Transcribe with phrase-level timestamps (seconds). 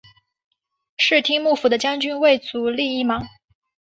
[0.97, 3.23] 室町幕府的将军为足利义满。